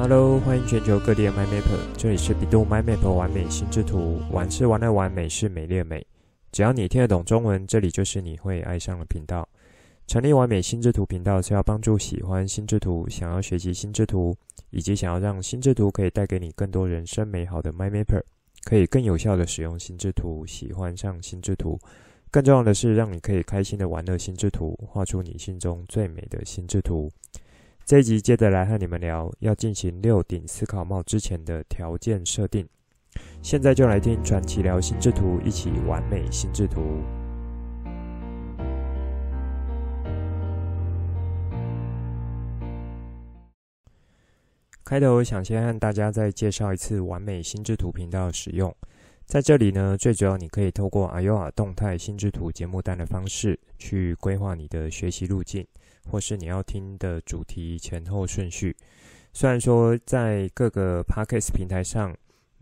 [0.00, 1.64] Hello，欢迎全球各地的 My Map，
[1.96, 6.06] 这里是百度 MyMapper 玩美心智图，玩是玩的玩，美是美丽的美。
[6.52, 9.48] 只要你听得懂中文，这里就是你会爱上的频道。
[10.06, 14.36] 成立完美心智图频道是要帮助喜欢心智图、想要学习心智图，
[14.70, 18.22] 以及想要让心智图可以带给你更多人生美好的 MyMapper，
[18.62, 21.76] 可以更有效的使用心智图，喜欢上心智图。
[22.30, 27.10] 更重要的是，让你可以开心的玩乐心智图，画出你心中最美的心智图。
[27.88, 32.68] 这一集接着来和你们聊，要进行六顶思考帽之前的条件设定。
[33.40, 36.82] 现在就来听传奇聊心智图，一起完美心智图。
[44.84, 48.70] 开头想先和大家再介绍一次完美心智图频道的使用。
[49.24, 55.66] 在这里呢，最主要你可以透过 AYOA 动态心智图节目单的方式去规划你的学习路径。
[56.10, 58.74] 或是你要听的主题前后顺序，
[59.32, 62.16] 虽然说在各个 Podcast 平台上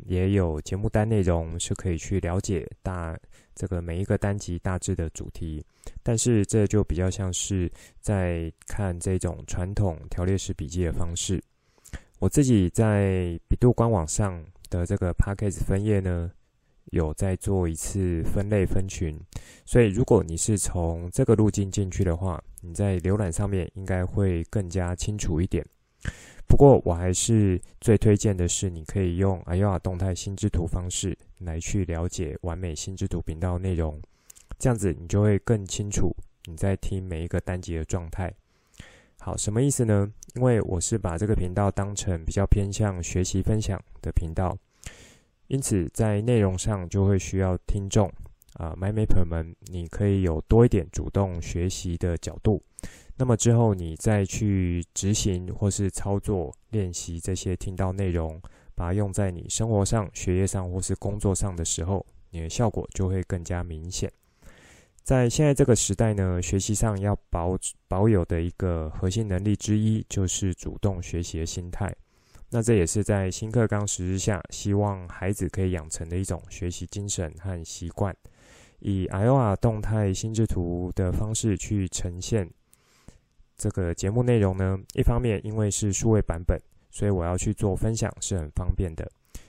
[0.05, 3.19] 也有节目单内容是可以去了解大
[3.55, 5.65] 这个每一个单集大致的主题，
[6.03, 11.43] 但是这就比较像是在看这种传统条列式笔记的方式。
[12.19, 16.31] 我自己在百度官网上的这个 Podcast 分页呢，
[16.93, 19.19] 有在做一次分类分群，
[19.65, 25.65] 所以如果你是从这个路径进去的话，你在浏览上面应该会更加清楚一点。
[26.47, 34.01] 不过我还是最推荐的是，你可以用 AYOA 动态心智图方式来去了解完美心智图频道内容，
[34.59, 38.33] 这样子你就会更清楚你在听每一个单集的状态。
[39.19, 40.09] 好，什么意思呢？
[40.37, 44.57] 因为我是把这个频道当成比较偏向学习分享的频道。
[45.49, 48.11] 因此，在内容上就会需要听众
[48.55, 52.63] 啊，MyMapper 们，你可以有多一点主动学习的角度。
[53.17, 58.41] 那么之后，你再去执行或是操作练习这些听到内容，
[58.75, 64.13] 把它用在你生活上、学业上或是工作上的时候，你的效果就会更加明显。
[65.03, 67.57] 在现在这个时代呢，学习上要保
[67.87, 71.95] 保有的一个核心能力之一，就是主动学习的心态。
[72.51, 78.17] 那这也是在新课纲实施下，希望孩子可以养成的一种学习精神和习惯。
[78.79, 82.49] 以 AYOA 动态心智图的方式去呈现
[83.57, 89.05] 这个节目内容呢，一方面因为是数位版本，所以我要去做分享是很方便的；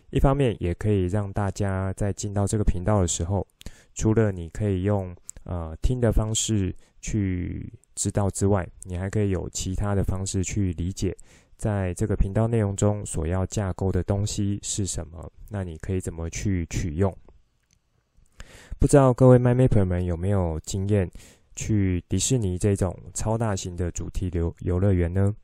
[0.09, 3.46] 一方面也可以让大家在进到这个频道的时候，
[3.94, 11.16] 除了你可以用呃听的方式去知道之外，你还可以有其他的方式去理解。
[11.57, 15.31] 在这个频道内容中所要架构的东西是什么？
[15.50, 17.16] 那你可以怎么去取用？
[18.79, 21.09] 不知道各位 MyMapper 们有没有经验
[21.56, 25.35] 去迪士尼这种超大型的主题游游乐园呢？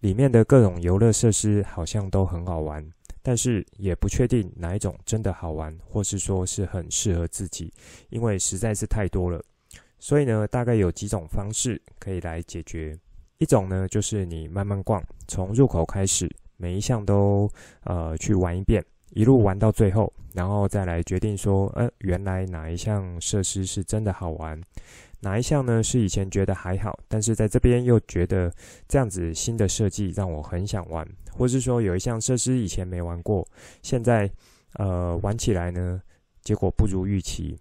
[0.00, 2.84] 里面的各种游乐设施好像都很好玩，
[3.22, 7.72] 但是也不确定哪一种真的好玩，或是说是很适合自己，
[8.10, 9.40] 因为实在是太多了。
[10.00, 12.98] 所以呢，大概有几种方式可以来解决。
[13.42, 17.50] 一种呢，就是你慢慢逛，从入口开始，每一项都
[17.82, 18.80] 呃去玩一遍，
[19.14, 24.62] 一路玩到最后，然后再来决定说，呃，原来哪一项设施是真的好玩，
[25.18, 28.48] 哪一项呢是以前觉得还好，但是在这边又觉得
[28.86, 33.44] 这样子新的设计让我很想玩，或是说有一项设施以前没玩过，
[33.82, 34.30] 现在
[34.74, 36.00] 呃玩起来呢，
[36.44, 37.58] 结果不如预期。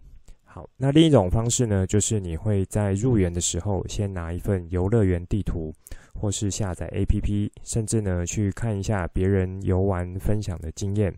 [0.53, 5.73] 好，那另一种方式呢，就是你会在入园的时候先拿一份游乐园地图，
[6.13, 11.15] 或是下载 APP，甚至呢去看一下别人游玩分享的经验，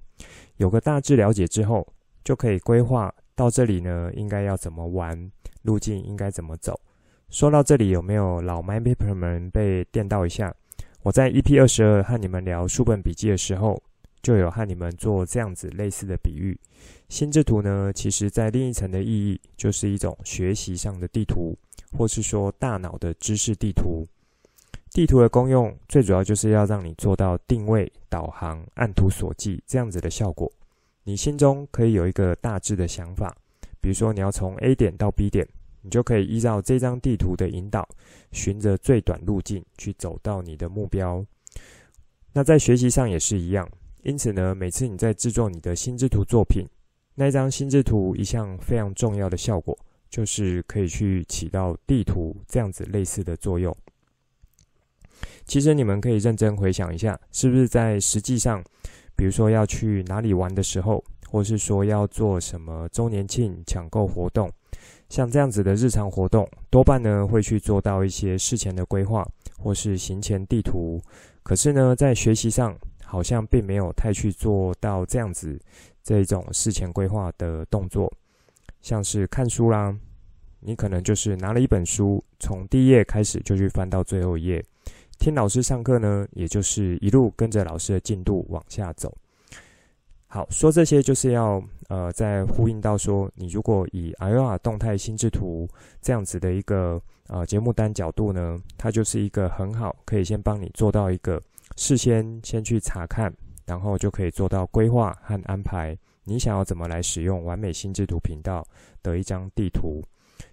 [0.58, 1.88] 有个大致了解之后，
[2.24, 5.32] 就可以规划到这里呢应该要怎么玩，
[5.64, 6.80] 路径应该怎么走。
[7.30, 10.54] 说到这里，有没有老 My Paper 们被电到一下？
[11.02, 13.82] 我在 EP 二十二和你们聊书本笔记的时候，
[14.24, 16.58] 就有和你们做这样子类似的比喻。
[17.10, 21.56] 心智图呢，其实在另一层的意义，就是一种学习上的地图，
[21.96, 24.08] 或是说大脑的知识地图。
[24.92, 30.52] 地图的功用，最主要就是要让你做到定位、导航、按图索骥这样子的效果。
[31.04, 33.36] 你心中可以有一个大致的想法，
[33.82, 35.48] 比如说你要从 A 点到 B 点，
[35.82, 37.88] 你就可以依照这张地图的引导，
[38.32, 41.26] 循着最短路径去走到你的目标。
[42.32, 43.68] 那在学习上也是一样。
[44.04, 46.66] 因此呢，每次你在制作你的心智图作品，
[47.16, 49.78] 那一张心智图一项非常重要的效果，
[50.10, 53.76] 就是可以去起到地图这样子类似的作用。
[55.46, 58.62] 其实你们可以认真回想一下，是不是在实际上，
[59.16, 64.52] 比如说要去哪里玩的时候，或是说要做什么周年庆抢购活动，
[65.08, 69.26] 像这样子的日常活动，多半呢会去做到一些事前的规划，
[69.58, 71.02] 或是行前地图。
[71.42, 72.78] 可是呢，在学习上，
[73.14, 75.56] 好像并没有太去做到这样子
[76.04, 78.12] 这一种事前规划的动作，
[78.82, 79.96] 像是看书啦，
[80.60, 84.66] 你可能就是拿了一本书，从第一页开始就去翻到最后一页。
[85.20, 89.16] 听老师上课呢，也就是一路跟着老师的进度往下走。
[90.26, 95.70] 好，说这些就是要呃，再呼应到说，你如果以 Aurora 动态心智图
[96.02, 101.40] 这样子的一个呃节目单角度呢，它就是一个很好，可以先帮你做到一个
[101.76, 103.34] 事先先去查看，
[103.66, 108.66] 然后就可以做到规划和安排，你想要怎么来使用完美心智图频道
[109.02, 110.02] 的一张地图。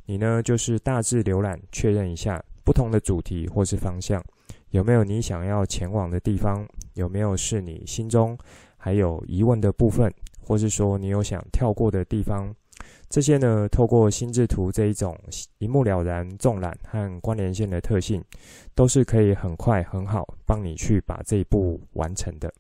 [0.07, 4.23] 你呢，就是大致浏览确认一下不同的主题或是方向。
[4.71, 6.67] 有没有你想要前往的地方？
[6.95, 8.37] 有没有是你心中
[8.77, 12.55] 还有疑问的部分，或是说你有想跳过的地方？
[13.11, 15.15] 这些呢，透过心智图这一种
[15.59, 18.25] 一目了然、纵览和关联线的特性，
[18.75, 22.51] 都是可以很快很好帮你去把这一步完成的。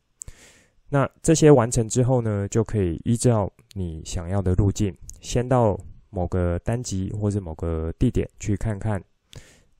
[0.90, 5.78] 那这些完成之后呢，就可以依照你想要的路径，先到
[6.10, 9.02] 某个单集或者某个地点去看看，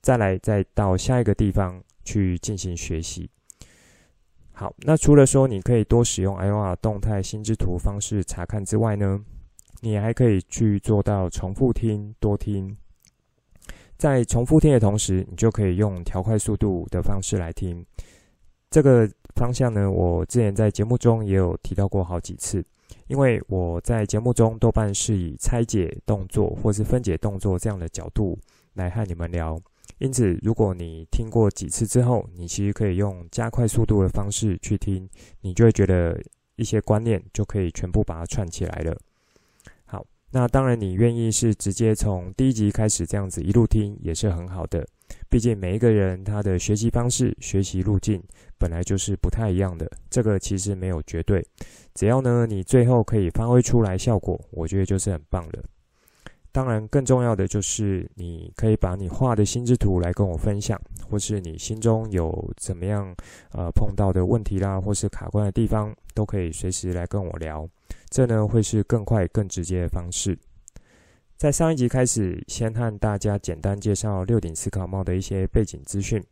[0.01, 1.83] 再来再到下一个地方。
[2.03, 3.31] 去进行学习。
[4.53, 9.23] 好，那除了说你可以多使用 Aurora 动态心智图方式查看之外呢，
[9.81, 12.77] 你还可以去做到重复听、多听。
[13.97, 17.85] 在重复听的同时，你就可以用调快速度的方式来听。
[18.71, 22.65] 这个方向呢，我之前在节目中也有提到过好几次，
[23.09, 28.39] 因为我在节目中多半是以拆解动作或是分解动作这样的角度
[28.75, 29.61] 来和你们聊。
[29.99, 35.07] 因此，如果你听过几次之后，你其实可以用加快速度的方式去听，
[35.43, 36.19] 你就会觉得
[36.57, 38.97] 一些观念就可以全部把它串起来了。
[40.33, 44.87] 那当然，你愿意是直接从第一集开始这样子一路听，也是很好的。
[45.29, 48.23] 毕竟每一个人他的学习方式、学习路径
[48.57, 51.45] 本来就是不太一样的，这个其实没有绝对。
[51.95, 55.65] 只要呢，你最后可以发挥出来效果，我觉得就是很棒的。
[56.53, 63.13] 当然，更重要的就是你可以把你画的心智图来跟我分享，或是你心中有怎么样
[63.51, 67.69] 呃碰到的问题啦，或是卡关的地方，都可以随时来跟我聊。
[68.11, 70.37] 这呢会是更快、更直接的方式。
[71.37, 76.23] 在上一集开始，先和大家简单介绍六顶思考帽的一些背景资讯，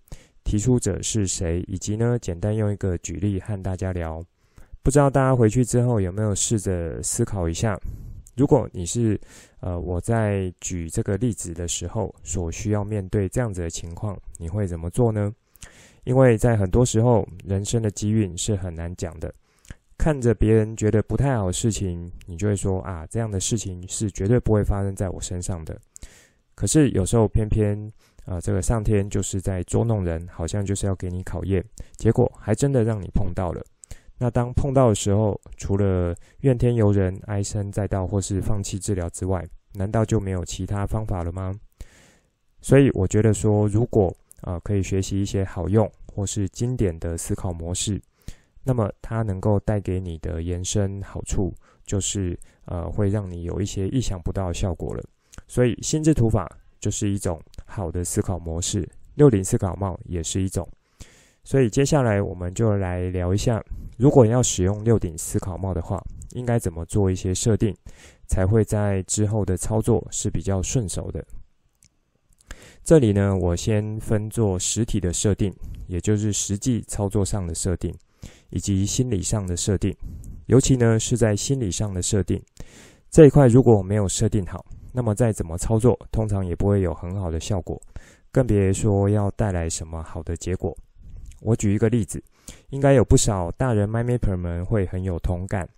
[0.44, 4.22] 提出者是谁，以及呢简单用一个举例和大家聊。
[4.82, 7.78] 不知道大家回去之后有没有试着思考一下？
[8.36, 9.18] 如果你是，
[9.60, 15.32] 呃，我在举这个例子的时候，所需要面对这样子的情况，你会怎么做呢？
[16.04, 19.32] 因为在很多时候，人生的机运是很难讲的。
[19.98, 25.76] 看着别人觉得不太好的事情，你就会说啊，这样的事情是绝对不会发生在我身上的。
[26.54, 27.76] 可是有时候偏偏，
[28.24, 31.62] 啊、这个上天就是在捉弄人，好像就是要给你考验，
[31.96, 33.60] 结果还真的让你碰到了。
[34.18, 39.44] 那当碰到的时候，除了怨天尤人、唉声载道，或是放弃治疗之外，
[39.74, 41.54] 难道就没有其他方法了吗？
[42.60, 48.00] 所以我觉得说，如果啊、可以学习一些好用或是经典的思考模式，
[48.68, 51.54] 那么它能够带给你的延伸好处，
[51.86, 55.02] 就是呃会让你有一些意想不到的效果了。
[55.46, 56.46] 所以心智图法
[56.78, 60.68] 就是一种好的思考模式，六顶思考帽也是一种。
[61.44, 63.64] 所以接下来我们就来聊一下，
[63.96, 65.98] 如果要使用六顶思考帽的话，
[66.32, 67.74] 应该怎么做一些设定，
[68.26, 71.24] 才会在之后的操作是比较顺手的。
[72.84, 75.50] 这里呢，我先分做实体的设定，
[75.86, 77.94] 也就是实际操作上的设定，
[78.50, 79.94] 以及心理上的设定。
[80.46, 82.42] 尤其呢是在心理上的设定
[83.10, 87.80] 这一块，如果没有设定好，那么再怎么操作，通常也不会有很好的效果，
[88.30, 90.76] 更别说要带来什么好的结果。
[91.40, 92.22] 我举一个例子，
[92.70, 95.68] 应该有不少大人 MindMapper 们会很有同感。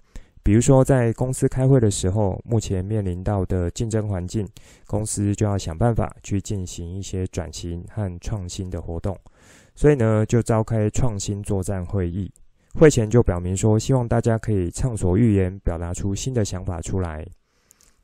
[0.42, 4.48] 比如说，在公司开会的时候，目前面临到的竞争环境，
[4.86, 9.16] 公司就要想办法去进行一些转型和创新的活动，
[9.74, 12.32] 所以呢，就召开创新作战会议。
[12.74, 17.26] 会前就表明说，希望大家可以畅所欲言，表达出新的想法出来。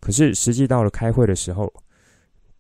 [0.01, 1.73] 可是实际到了开会的时候，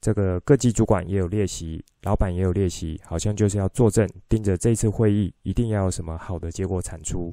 [0.00, 7.32] 这个各级主管也有列席，老板也有列席，好像就是要坐镇，盯着这次会议一定要有什么好的结果产出。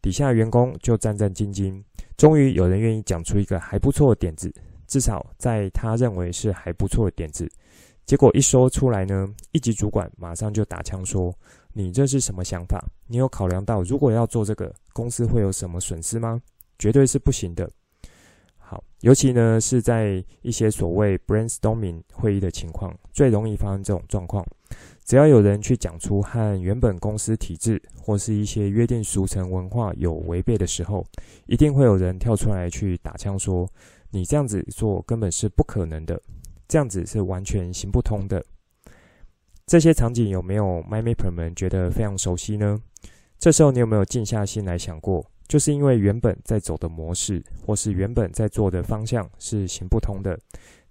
[0.00, 1.82] 底下员工就战战兢兢，
[2.16, 4.52] 终于有人愿意讲出一个还不错的点子，
[4.86, 7.50] 至少在他认为是还不错的点子。
[8.04, 11.34] 结果一说出来呢，一级主管马上就打枪说
[11.78, 12.82] ：“你这是什么想法？
[13.06, 16.40] 你有考量到如果要做这个，公司会有什么损失吗？
[16.78, 17.70] 绝对是不行的。”
[18.56, 24.42] 好，尤其呢是在一些所谓 brainstorming 会议的情况，最容易发生这种状况。
[25.04, 31.04] 只要有人去讲出和原本公司体制或是一些约定俗成文化有违背的时候，
[31.44, 33.68] 一定会有人跳出来去打枪说
[34.10, 36.18] ：“你这样子做根本是不可能的，
[36.66, 38.42] 这样子是完全行不通的。”
[39.66, 42.80] 这些场景有没有 MyMapper 们觉得非常熟悉呢？
[43.36, 50.38] 这时候你有没有静下心来想过，就是因为原本在走的模式或是原本在做的方向是行不通的，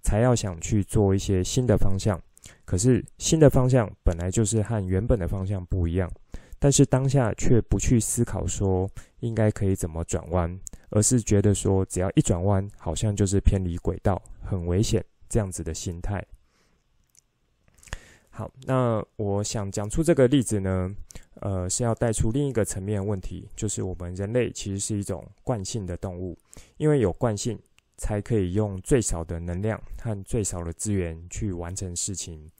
[0.01, 2.21] 才要想去做一些新的方向。
[2.65, 6.11] 可是新的方向本来就是和原本的方向不一样，
[6.59, 8.89] 但是当下却不去思考说
[9.21, 16.21] 应该可以怎么转弯，而是觉得说只要一转弯，好像就是偏离轨道，很危险这样子的心态。
[18.37, 20.93] 好，那我想讲出这个例子呢，
[21.39, 26.37] 呃，是要带出另一个层面问题，就是我们人类其实是一种惯性的动物，
[26.77, 27.57] 因为有惯性。
[27.97, 32.51] 才可以用最少的能量和最少的资源去完成事情。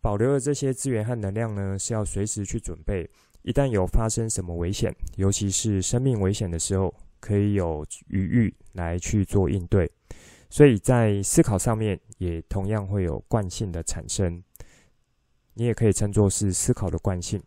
[0.00, 3.08] 保留的这些资源和能量呢，是要随时去准备，
[3.42, 9.88] 一旦有发生什么危险，尤其是生命危险的时候，可以有余裕来去做应对。
[10.50, 14.42] 所以在思考上面，也同样会有惯性的产生。
[15.54, 17.42] 你也可以称作是思考的惯性。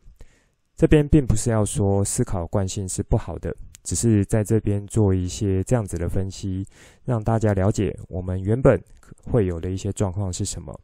[0.76, 3.56] 这边并不是要说思考惯性是不好的。
[3.84, 6.66] 只是在这边做一些这样子的分析，
[7.04, 8.82] 让大家了解我们原本
[9.24, 10.76] 会有的一些状况是什么。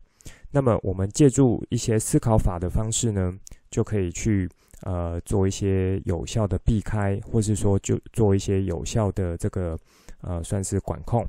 [0.51, 3.34] 那么，我们借助一些思考法的方式呢，
[3.72, 4.48] 就可以去
[4.82, 9.75] 呃做一些有效的避开，或是说就做一些有效的这个
[10.22, 11.28] 呃算是管控，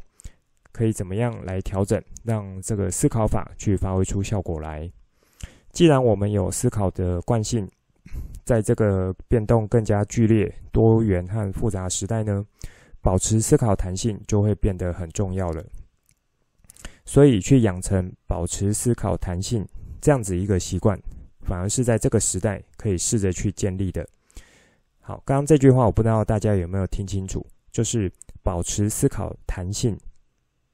[0.72, 4.92] 可以怎么样来调整，让这个思考法去发挥出效果来。
[5.72, 7.68] 既然我们有思考的惯性。
[8.44, 12.44] 在这个变动更加剧烈、多元和复杂时代呢，
[13.00, 15.64] 保持思考弹性就会变得很重要了。
[17.06, 19.64] 所以，去养成保持思考弹性
[20.00, 21.00] 这样子一个习惯，
[21.46, 24.04] 反而是在这个时代可以试着去建立的。
[25.00, 28.12] 好，刚刚这句话我不知道大家有没有听清楚，就是
[28.42, 29.96] 保持思考弹性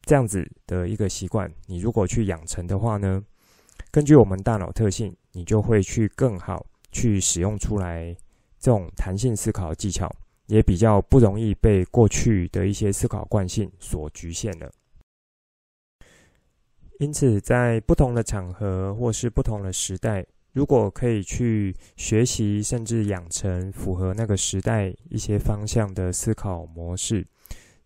[0.02, 3.22] 这样子的一个习惯，你如果去养成的话呢，
[3.90, 6.64] 根据我们大脑特性，你就会去更好。
[6.90, 8.16] 去使用出来
[8.58, 10.10] 这种弹性思考技巧，
[10.46, 14.72] 也比较不容易被过去的一些思考惯性所局限了。
[16.98, 27.24] 因此，在不同的场合或是不同的时代，如果可以去学习甚至养成符合那个时代一些方向的思考模式，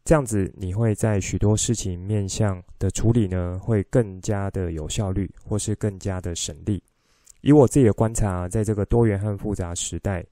[0.05, 6.83] 这样子你会在许多事情面向的处理呢，会更加的有效率，或是更加的省力。
[7.41, 10.25] 以我自己的观察，在这个多元和复杂时代，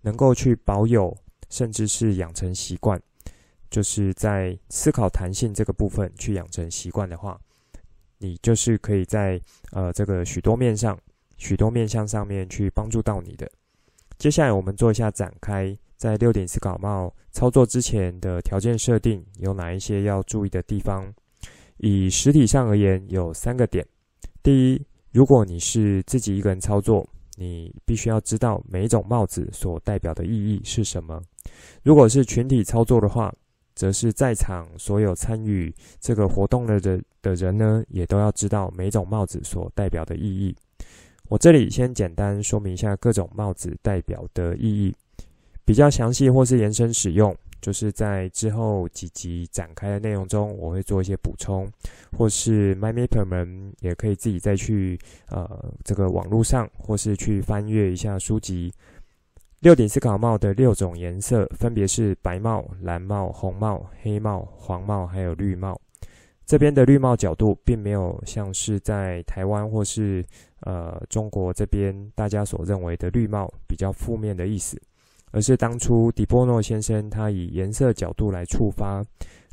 [0.00, 1.16] 能够去保有
[1.50, 3.00] 甚至是养成习惯，
[3.70, 7.38] 就是在思考弹性这个部分去养成习惯的话，
[8.16, 9.40] 你就是可以在
[9.72, 10.98] 呃这个许多面上、
[11.36, 13.50] 许多面向上面去帮助到你的。
[14.18, 21.12] 接下来我们做一下展开，在六顶思考帽操作之前的条件设定有哪一些要注意的地方？
[21.78, 23.84] 以实体上而言，有三个点。
[24.42, 27.04] 第一，如果你是自己一个人操作，
[27.36, 31.20] 你必须要知道每一种帽子所代表的意义是什么。
[31.82, 33.34] 如果是群体操作的话，
[33.74, 40.54] 则是在场所有参与这个活动的人的人呢，也都要知道每种帽子所代表的意义。
[41.28, 44.94] 我这里先简单说明一下各种帽子代表的意义，
[45.68, 47.36] 比较详细或是延伸使用。
[47.60, 51.68] 就是在之后几集展开的内容中，我会做一些补充，
[52.16, 54.98] 或是 MyMapper 们也可以自己再去
[55.28, 58.72] 呃这个网络上，或是去翻阅一下书籍。
[59.60, 65.78] 六顶思考帽的六种颜色分别是白帽、蓝帽、红帽、黑帽、黄帽，还有绿帽。
[66.46, 70.24] 这边的绿帽角度，并没有像是在台湾或是
[70.60, 74.80] 呃中国这边大家所认为的绿帽比较负面的意思。
[75.30, 79.04] 而是当初迪波诺先生他以颜色角度来触发，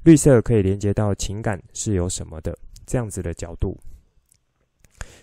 [0.03, 3.77] 绿色可以连接到情感是有什么的这样子的角度。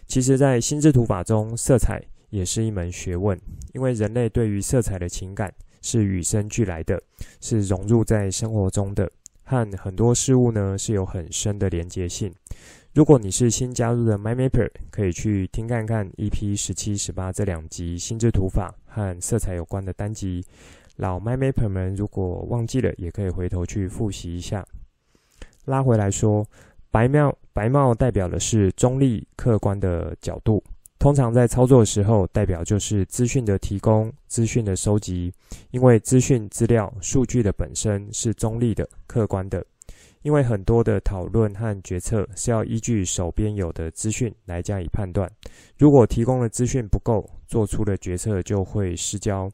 [0.06, 3.40] 其实，在心智图法中，色彩也是一门学问，
[3.72, 7.00] 因为人类对于色彩的情感是与生俱来的，
[7.40, 9.10] 是融入在生活中的，
[9.44, 12.32] 和很多事物呢是有很深的连接性。
[12.94, 20.44] 如果你是新加入的 MyMapper，可以去听看看 EP 十七、十八这两集心智图法和色彩有关的单集。
[20.96, 24.62] 老 MyMapper 们如果忘记了，也可以回头去复习一下。
[25.64, 26.46] 拉回来说，
[26.90, 30.62] 白帽白帽代表的是中立客观的角度，
[30.98, 35.32] 通常在操作的时候，代表就是资讯的提供、资讯的收集，
[35.70, 39.64] 因为资讯、资料、数据的本身是中立的、客观的。
[40.22, 45.30] 因为很多的讨论和决策是要依据手边有的资讯来加以判断，
[45.76, 49.50] 如果提供的资讯不够，做出的决策就会失焦。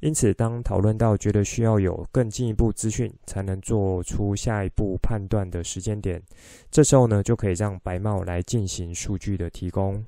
[0.00, 6.20] 因此，当讨论到觉得需要有更进一步资讯才能做出下一步判断的时间点，
[6.72, 10.04] 这时候呢，就可以让白帽来进行数据的提供。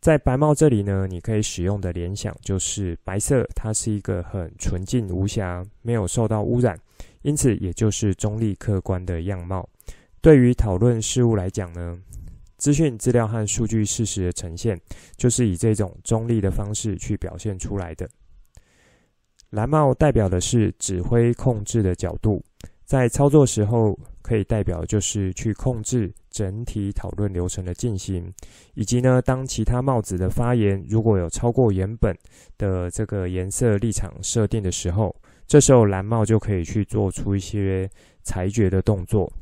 [0.00, 6.76] 在白帽这里呢，你可以使用的联想就是白色，它是一个很纯净无瑕，没有受到污染，
[7.26, 9.68] 因此也就是中立客观的样貌。
[10.20, 11.98] 对于讨论事物来讲呢，
[12.56, 14.80] 资讯、资料和数据事实的呈现，
[15.16, 18.08] 就是以这种中立的方式去表现出来的。
[19.50, 22.40] 蓝帽代表的是指挥控制的角度，
[22.84, 28.32] 在操作时候可以代表就是去控制整体讨论流程的进行，
[28.74, 32.16] 以及呢，当其他帽子的发言如果有超过原本
[32.56, 35.12] 的这个颜色立场设定的时候，
[35.46, 37.88] 这时候蓝帽就可以去做出一些
[38.22, 39.32] 裁决的动作。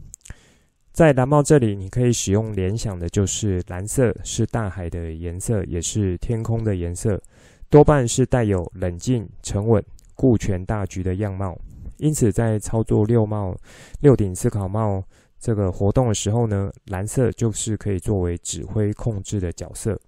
[0.92, 7.20] 在蓝帽这里，你可以使用联想的，就是蓝色是大海的颜色，也是天空的颜色，
[7.68, 9.84] 多半是带有冷静、沉稳、
[10.14, 11.58] 顾全大局的样貌。
[11.96, 13.56] 因此，在操作六帽、
[14.00, 15.02] 六顶思考帽
[15.40, 19.98] 这个活动的时候呢，蓝色就是可以作为指挥控制的角色，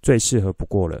[0.00, 1.00] 最适合不过了。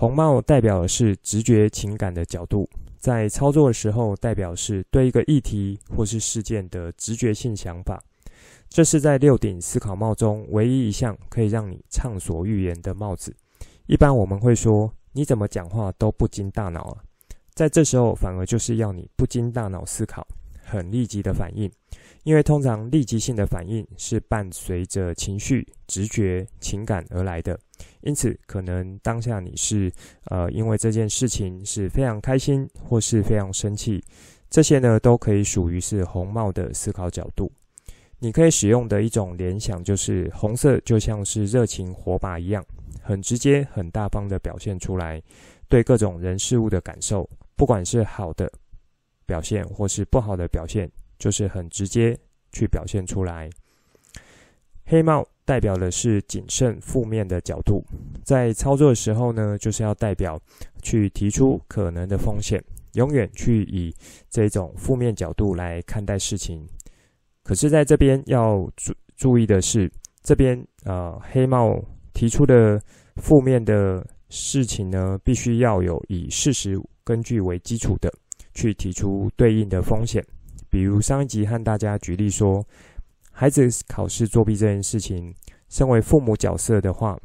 [0.00, 2.70] 红帽代表的是直觉情感的角度。
[2.98, 8.00] 在操作的时候，代表是对一个议题或是事件的直觉性想法。
[8.68, 13.34] 这是在六顶思考帽中唯一一项可以让你畅所欲言的帽子。
[13.86, 17.02] 一般我们会说，你怎么讲话都不经大脑啊。
[17.52, 20.24] 在这时候，反而就是要你不经大脑思考，
[20.62, 21.68] 很立即的反应。
[22.28, 27.58] 因为通常立即性的反应是伴随着情绪、直觉、情感而来的。
[28.02, 29.90] 因此，可能当下你是
[30.24, 34.04] 呃，因为这件事情是非常开心，或是非常生气，
[34.50, 37.50] 这些呢都可以属于是红帽的思考角度。
[38.18, 42.62] 你可以使用的一种联想就是，红色就像是热情火把一样，
[43.00, 45.22] 很直接、很大方的表现出来，
[45.66, 48.52] 对各种人事物的感受，不管是好的
[49.24, 52.18] 表现或是不好的表现，就是很直接
[52.52, 53.50] 去表现出来。
[54.84, 57.84] 黑帽代表的是谨慎、负面的角度，
[58.24, 60.40] 在操作的时候呢，就是要代表
[60.82, 62.62] 去提出可能的风险，
[62.94, 63.94] 永远去以
[64.30, 66.66] 这种负面角度来看待事情。
[67.42, 69.90] 可是，在这边要注注意的是，
[70.22, 71.78] 这边呃黑帽
[72.14, 72.80] 提出的
[73.16, 78.10] 负面的事情呢，必须要有以事实根据为基础的
[78.54, 80.24] 去提出对应的风险。
[80.78, 82.64] 比如上一集和大家举例说。
[83.32, 85.32] 孩子考试作弊这件事情，
[85.68, 87.16] 身为父母角色的话，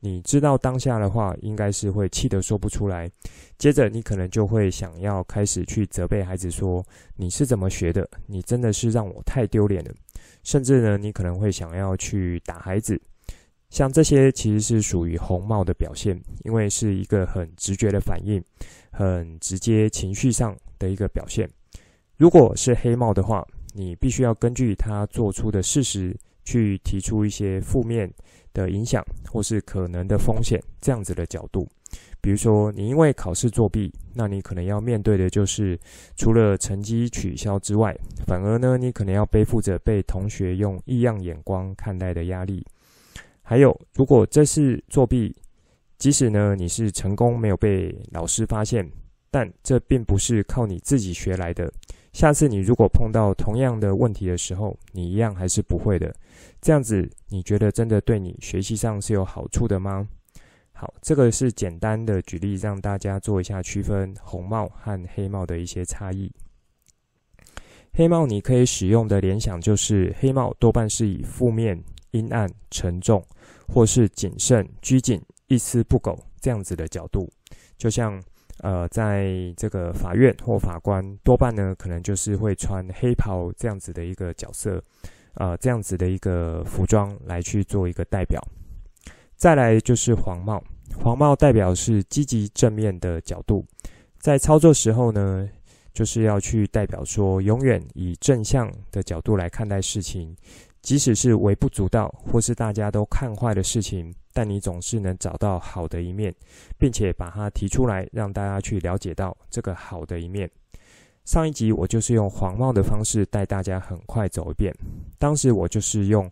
[0.00, 3.10] 你知道当下的话，应该是会气得说不出来。
[3.58, 6.82] 接着，你可能就会想要开始去责备孩子，说
[7.16, 8.08] ：“你是怎么学的？
[8.26, 9.90] 你真的是让我太丢脸了。”
[10.42, 12.98] 甚至呢，你可能会想要去打孩子。
[13.68, 18.42] 像这些其实是属于红帽的表现，因为是一个很直觉的反应，
[18.90, 21.46] 很直接情绪上的一个表现。
[22.16, 28.08] 如果是黑帽的话，你必须要根据他做出的事实去提出一些负面
[28.52, 31.68] 的影响或是可能的风险，这样子的角度。
[32.20, 35.78] 比如说，你因为考试作弊，那你可能要面对的就是
[36.16, 37.94] 除了成绩取消之外，
[38.26, 42.64] 反而呢，你可能要背负着被同学用异样眼光看待的压力。
[43.42, 45.36] 还有，如果这是作弊，
[45.98, 48.88] 即使呢你是成功没有被老师发现，
[49.34, 51.68] 但这并不是靠你自己学来的。
[52.12, 56.14] 下次你如果碰到同样的问题的时候，你一样还是不会的。
[56.60, 60.08] 这样子，你觉得真的对你学习上是有好处的吗？
[60.72, 66.30] 好，这个是简单的举例，让大家做一下区分红帽和黑帽的一些差异。
[67.92, 71.76] 黑帽你可以使用的联想就是，黑帽多半是以负面、
[72.12, 73.20] 阴暗、沉重，
[73.66, 77.28] 或是谨慎、拘谨、一丝不苟这样子的角度，
[77.76, 78.22] 就像。
[78.60, 84.82] 呃，在这个法院或法官多半呢，可能就是会穿黑袍这样子的一个角色，
[85.34, 88.40] 呃，这样子的一个服装来去做一个代表。
[89.36, 90.62] 再来就是黄帽，
[91.02, 93.64] 黄帽代表是积极正面的角度，
[94.18, 95.48] 在操作时候呢，
[95.92, 100.34] 就是要去代表说，永远以正向的角度来看待事情。
[100.80, 106.34] 即使是微不足道，或是大家都看坏的事情，但你总是能找到好的一面，
[106.76, 110.50] 并且把它提出来，让大家去了解到这个好的一面。
[111.24, 114.74] 上一集我就是用黄帽的方式带大家很快走一遍。
[115.18, 116.30] 当时我就是用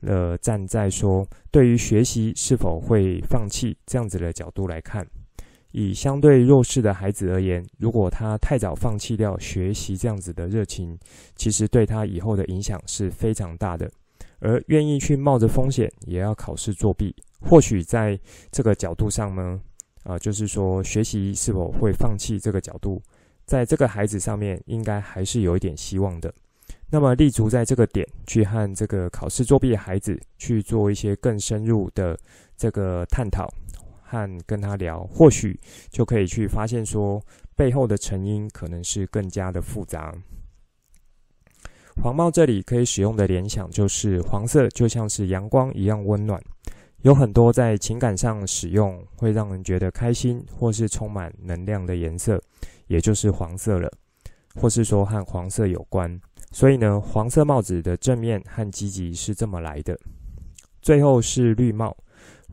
[0.00, 5.06] 了站在说，对于学习是否会放弃这样子的角度来看，
[5.70, 10.98] 以相对弱势的孩子而言，如果他太早放弃掉学习这样子的热情，
[11.36, 13.90] 其实对他以后的影响是非常大的。
[14.40, 18.18] 而愿意去冒着风险也要考试作弊，或许在
[18.50, 19.60] 这个角度上呢，
[20.02, 23.02] 啊、呃，就是说学习是否会放弃这个角度，
[23.44, 26.32] 在这个孩子上面应该还是有一点希望的。
[26.90, 32.18] 那么立足在这个点，去和这个考试作弊的孩子去做一些更深入的
[32.56, 33.52] 这个探讨。
[34.06, 35.58] 和跟他聊，或许
[35.90, 37.20] 就可以去发现说，
[37.56, 40.14] 背后的成因可能是更加的复杂。
[42.00, 46.40] 黄帽这里可以使用的联想就是，黄色就像是阳光一样温暖，
[47.04, 52.42] 有很多在情感上使用会让人觉得开心或是充满能量的颜色，
[52.86, 53.92] 也就是黄色了，
[54.54, 56.18] 或是说和黄色有关。
[56.50, 59.98] 所以呢，黄色帽子的正面和积极是这么来的。
[60.80, 61.94] 最后是绿帽。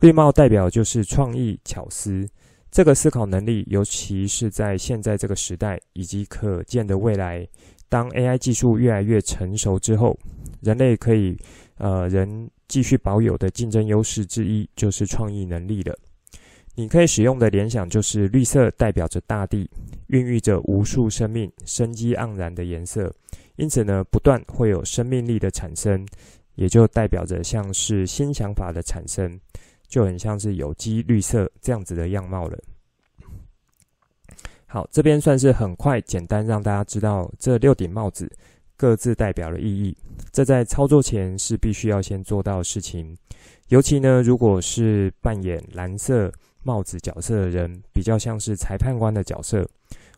[0.01, 2.27] 绿帽代表就是创意巧思，
[2.69, 7.47] 这个思考能力，尤其是在现在这个时代以及可见的未来，
[7.87, 10.19] 当 AI 技术越来越成熟之后，
[10.59, 11.37] 人类可以
[11.77, 15.93] 呃人继续保有的竞争优势之一就是创意能力了。
[16.73, 19.69] 你可以使用的联想就是绿色代表着大地，
[20.07, 23.13] 孕育着无数生命，生机盎然的颜色，
[23.57, 26.07] 因此呢，不断会有生命力的产生，
[26.55, 29.37] 也就代表着像是新想法的产生。
[29.89, 32.57] 就很像是有机绿色这样子的样貌了。
[34.65, 38.31] 好，这边算是很快简单让大家知道这六顶帽子
[38.81, 39.95] 各自代表的意义。
[40.31, 43.15] 这在操作前是必须要先做到的事情。
[43.67, 49.69] 尤其呢，如果是扮演蓝色帽子角色的人，比较像是裁判官的角色。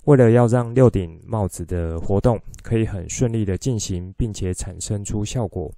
[0.06, 5.69] 为了要让六顶帽子的活动可以很顺利的进行，并且产生出效果，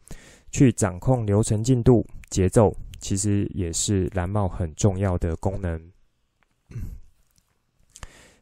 [0.52, 2.72] 去掌控流程进度、节奏。
[3.00, 5.82] 其实也是蓝帽很重要的功能。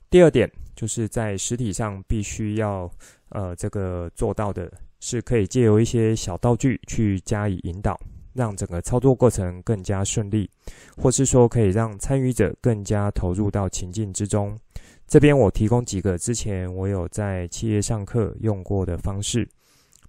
[0.10, 2.92] 第二点就是在实体上必须要
[3.34, 8.00] 呃这个做到的是，可以借由一些小道具去加以引导，
[8.34, 10.50] 让整个操作过程更加顺利，
[10.96, 14.58] 或是说可以让参与者更加投入到情境之中。
[15.06, 19.46] 这边我提供几个之前我有在企业上课用过的方式，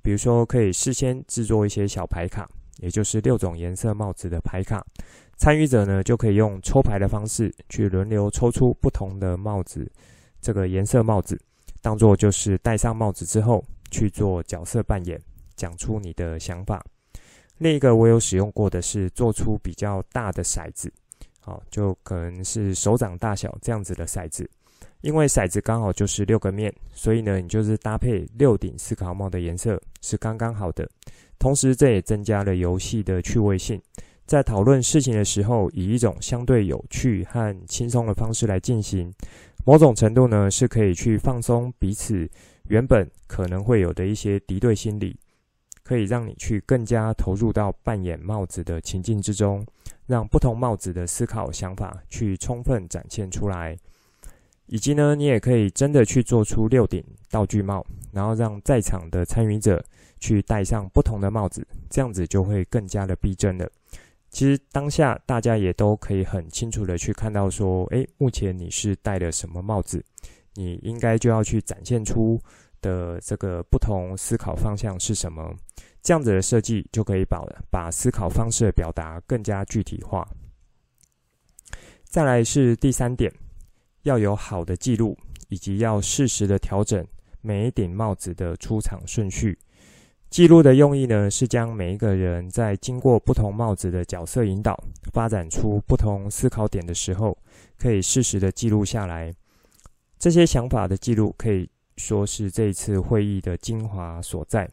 [0.01, 2.49] 比如说可以事先制作一些小牌卡。
[2.81, 4.85] 也就是六种颜色帽子的牌卡，
[5.37, 9.89] 参与者呢就可以用抽牌的方式去轮流抽出不同的帽子，
[10.41, 11.41] 这个颜色帽子，
[11.85, 15.21] 当做就是戴上帽子之后去做角色扮演，
[15.55, 16.83] 讲出你的想法。
[17.59, 20.91] 另一个我有使用过的是做出比较大的骰子，
[21.41, 24.49] 好，就可能是手掌大小这样子的骰子，
[25.03, 30.89] 因为骰子刚好就是六个面，所以呢你就是搭配六顶思考帽的颜色是刚刚好的。
[31.39, 33.79] 同时，这也增加了游戏的趣味性。
[34.25, 39.13] 在讨论事情的时候，以一种相对有趣和轻松的方式来进行，
[39.65, 42.29] 某种程度呢，是可以去放松彼此
[42.69, 45.19] 原本可能会有的一些敌对心理，
[45.83, 49.67] 可以让你去更加投入到扮演帽子的情境之中，
[50.07, 53.77] 让不同帽子的思考想法去充分展现出来。
[54.67, 59.85] 以及呢，你也可以真的去做出六顶道具帽，然后让在场的参与者。
[60.21, 63.71] 去戴上不同的帽子，这样子就会更加的逼真了。
[64.35, 70.05] 其实当下大家也都可以很清楚的去看到说，诶，目前你是戴了什么帽子，
[70.55, 72.37] 你应该就要去展现出
[72.81, 75.55] 的这个不同思考方向是什么。
[76.03, 80.29] 这样子的设计就可以把把思考方式的表达更加具体化。
[82.03, 83.33] 再来是第三点，
[84.03, 85.17] 要有好的记录，
[85.49, 87.07] 以及要适时的调整
[87.41, 89.57] 每一顶帽子的出场顺序。
[90.35, 94.77] 记录的用意呢，是将每一个人在经过不同帽子的角色引导，
[95.13, 97.39] 发展出不同思考点的时候，
[97.79, 99.33] 可以适时的记录下来。
[100.19, 104.69] 这些想法的记录可以说是这一次会议的精华所在。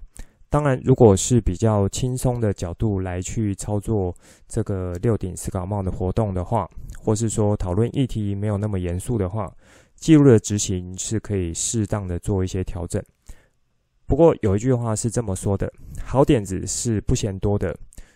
[0.50, 4.12] 当然，如果是比较轻松的角度来去操作
[4.48, 9.48] 这个六顶思考帽的活动的话，或是说讨论议题没有那么严肃的话，
[9.96, 13.00] 记录的执行是可以适当的做一些调整。
[14.12, 15.72] 不过有一句话是这么说的：
[16.04, 17.74] 好点子是不嫌多的，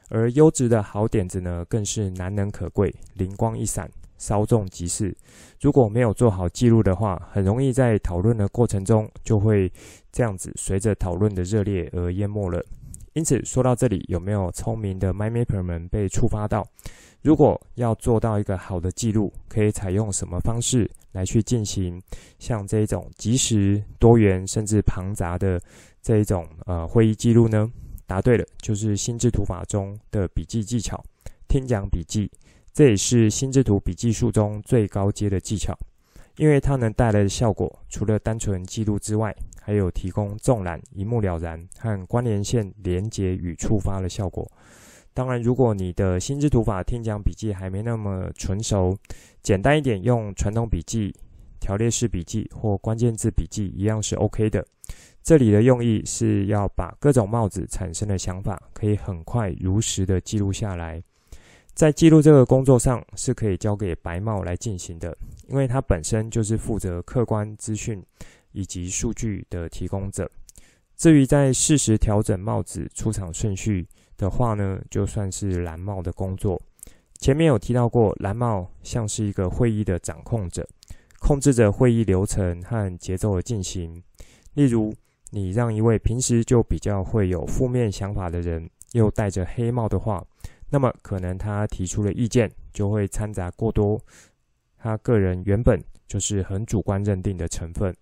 [0.09, 5.15] 而优质的好点子呢，更是难能可贵，灵光一闪，稍纵即逝。
[5.61, 9.71] 如果没有做好记录的话，很容易在讨论的过程中就会
[10.11, 12.61] 这样子随着讨论的热烈而淹没了。
[13.13, 16.67] 因此，说到这里，有没有聪明的 MyMapper 们被触发到？
[17.25, 21.99] 如果要做到一个好的记录，可以采用什么方式来去进行？
[22.37, 25.59] 像这种即时、多元甚至庞杂的
[26.03, 27.67] 这一种呃会议记录呢？
[28.05, 31.03] 答对了，就是心智图法中的笔记技巧——
[31.49, 32.29] 听讲笔记。
[32.71, 35.75] 这也是心智图笔记术中最高阶的技巧，
[36.37, 44.47] 因为它能带来的效果，除了单纯记录之外，还有提供纵览、一目了然和关联线连接与触发的效果。
[45.15, 48.93] 当然，如果你的心智图法听讲笔记还没那么纯熟，
[49.41, 51.15] 简单一点，用传统笔记、
[51.61, 54.67] 条列式笔记或关键字笔记一样是 OK 的。
[55.23, 61.01] 这里的用意是要把各种帽子产生的想法，可以很快如实的记录下来。
[61.73, 68.03] 在记录这个工作上，是可以交给白帽来进行的，因为它本身就是负责客观资讯
[68.51, 70.29] 以及数据的提供者。
[70.97, 76.61] 至于在适时调整帽子出场顺序，的话呢，就算是蓝帽的工作。
[77.19, 80.67] 前面有提到过，蓝帽像是一个会议的掌控者，
[81.19, 84.03] 控制着会议流程和节奏的进行。
[84.53, 84.93] 例如，
[85.31, 90.23] 你让一位平时就比较会有负面想法的人，又戴着黑帽的话，
[90.69, 93.99] 那么可能他提出的意见就会掺杂过多
[94.77, 97.95] 他个人原本就是很主观认定的成分，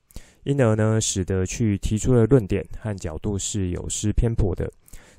[0.44, 4.70] 因而呢，使得去提出的论点和角度是有失偏颇的。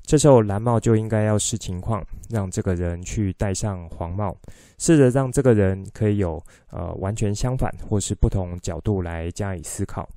[0.06, 4.36] 这时候蓝帽就应该要视情况，让这个人去戴上黄帽，
[4.78, 6.40] 试着让这个人可以有
[6.70, 10.08] 呃完全相反或是不同角度来加以思考。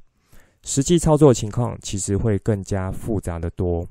[0.63, 3.87] 实际操作情况其实会更加复杂得多，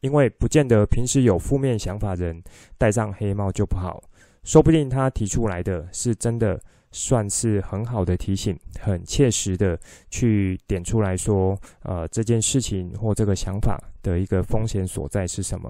[0.00, 2.42] 因为不见得平时有负面想法人
[2.78, 4.02] 戴上黑帽就不好，
[4.42, 6.58] 说不定他提出来的是真的。
[6.94, 9.76] 算是很好的提醒，很切实的
[10.10, 15.68] 去点出来说，呃，这件事情或这个想法的一个风险所在是什么。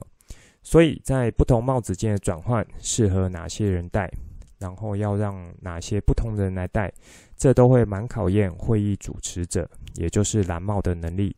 [0.62, 4.10] 所以在不同帽子间的转换，适合哪些人戴，
[4.58, 6.92] 然后要让哪些不同的人来戴，
[7.38, 11.34] 这都会蛮考验会议主持者，也就是蓝帽的能力。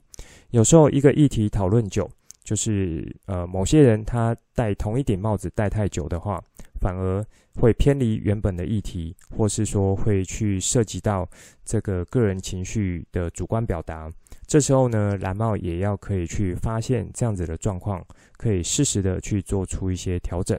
[0.51, 2.11] 有时候一个议题讨论久，
[2.43, 6.43] 就是呃，某些人他戴同一顶帽子戴太久的话，
[6.81, 7.25] 反而
[7.57, 11.29] 会偏离原本的议题，或是说会去涉及到
[11.65, 14.11] 这个个人情绪的主观表达。
[14.47, 18.05] 这时候呢，蓝帽也要可以去发现这样子的状况，
[18.37, 20.57] 可以适时的去做出一些调整。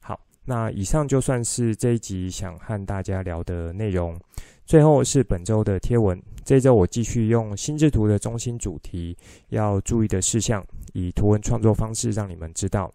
[0.00, 4.18] 好，那以上就算是这一集想和大家聊的内容。
[4.64, 9.16] 最后是本周的贴文，这周我继续用心智图的中心主题
[9.48, 12.92] 要注意的事项，以图文创作方式让你们知道。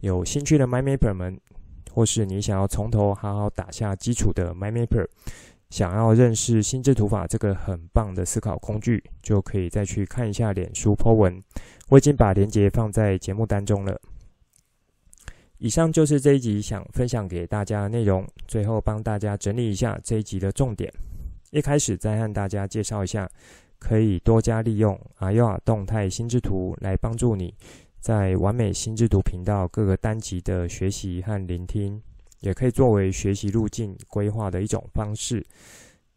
[0.00, 1.38] 有兴趣的 My Mapper 们。
[1.96, 5.08] 或是你想要从头好好打下基础的 MyMapper，
[5.70, 11.42] 想要认识心智图法这个很棒的思考工具，就可以再去看一下脸书 po 文。
[11.88, 13.98] 我已经把链接放在节目当中了。
[15.56, 18.28] 以上就是这一集想分享给大家的内容。
[18.46, 20.92] 最后帮大家整理一下这一集的重点。
[21.50, 23.26] 一开始再和大家介绍一下，
[23.78, 27.54] 可以多加利用 AYOA 动态心智图来帮助你。
[28.00, 32.00] 在完美心智图频道各个单集的学习和聆听，
[32.40, 35.44] 也可以作为学习路径规划的一种方式。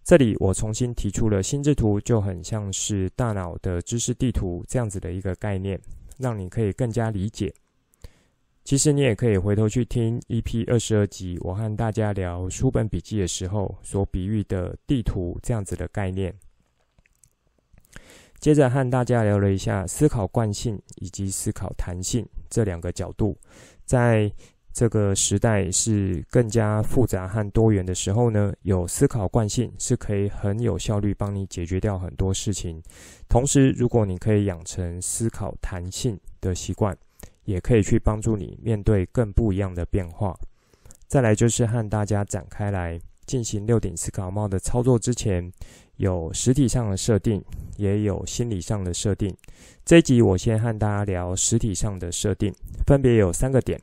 [0.03, 5.79] 这里我重新提出了心智图就很像是大脑的知识地图这样子的一个概念，
[6.17, 7.53] 让你可以更加理解。
[8.63, 16.33] 其实你也可以回头去听 EP 二十二集，我和大家聊书本笔记的时候所比喻的地图这样子的概念。
[18.39, 23.37] 接着和大家聊了一下思考惯性以及思考弹性这两个角度，
[23.85, 24.31] 在
[24.71, 32.81] 这个时代是更加复杂和多元的时候呢，有思考惯性是可以很有效率帮你解决掉很多事情。
[33.27, 36.95] 同时，如果你可以养成思考弹性的习惯，
[37.43, 40.37] 也可以去帮助你面对更不一样的变化。
[41.07, 45.51] 再来就是和大家展开来进行六顶思考帽的操作之前，
[45.99, 47.43] 有实体上的设定，
[47.75, 49.35] 也有心理上的设定。
[49.83, 52.53] 这一集我先和大家聊实体上的设定，
[52.87, 53.77] 分别有三个点。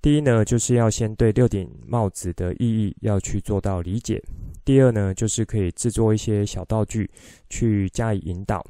[0.00, 4.22] 第一呢，就是要先对六顶帽子的意义要去做到理解。
[4.64, 7.10] 第二呢，就是可以制作一些小道具
[7.50, 8.64] 去加以引导，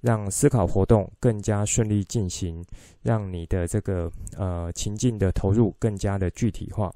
[0.00, 2.64] 让思考活动更加顺利进行，
[3.02, 6.92] 让你的这个呃情境的投入更加的具体化。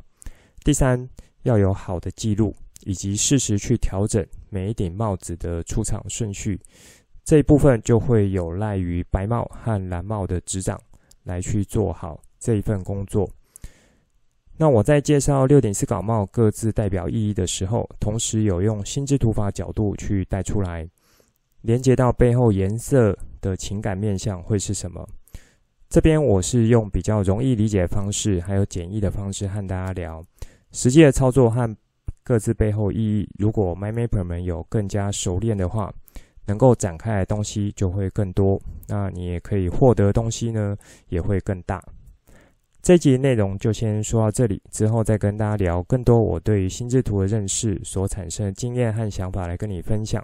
[0.64, 1.08] 第三，
[1.44, 2.52] 要有好的记录。
[2.86, 4.22] 以及适时去调整
[4.54, 6.60] 每一顶帽子的出场顺序，
[7.24, 10.80] 这一部分就会有赖于白帽和蓝帽的执掌
[11.24, 13.28] 来去做好这一份工作。
[14.56, 20.88] 那我在介绍六顶思考帽各自代表意义的时候，同时有用心智图法角度去带出来，
[21.62, 25.04] 连接到背后颜色的情感面向会是什么？
[25.88, 30.24] 这边我是用比较容易理解的方式，还有简易的方式和大家聊
[30.70, 31.76] 实际的操作和。
[32.24, 35.92] 各自背后意义，如果 MindMapper 们有更加熟练的话，
[36.46, 38.58] 能够展开的东西就会更多。
[38.88, 40.74] 那你也可以获得的东西呢，
[41.08, 41.84] 也会更大。
[42.80, 50.22] 这集内容就先说到这里，之后再跟大家聊更多我对于心智图的认识所产生的经验和想法来跟你分享，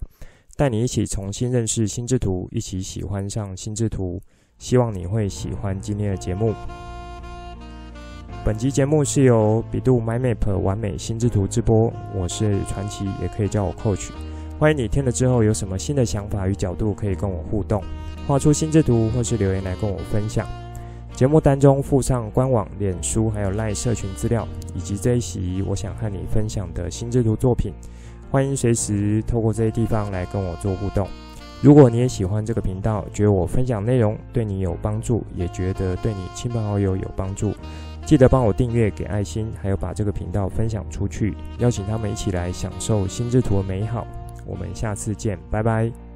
[0.57, 4.21] 带你一起重新认识心智图，一起喜欢上心智图。
[4.59, 6.55] 希望你会喜欢今天的节目。
[8.42, 14.09] 本集节目是由比度 MyMap 完美心智图直播，我是传奇，也可以叫我 Coach。
[14.59, 17.83] 欢迎你听了之后有什么新的想法与角度，可以跟我互动，
[18.26, 20.48] 画出心智图或是留言来跟我分享。
[21.14, 27.74] 节目单中附上官网、脸书还有 LINE 社群资料，以及这一集我想和你分享的心智图作品。
[28.31, 31.07] 欢迎随时透过这些地方来跟我做互动。
[31.61, 37.53] 如果你也喜欢这个频道，觉得我分享内容对你有帮助，也觉得对你亲朋好友有帮助，
[38.07, 44.07] 记得帮我订阅、给爱心，还有把这个频道分享出去，邀请他们一起来享受心智图的美好。
[44.45, 46.10] 我们下次见，拜拜。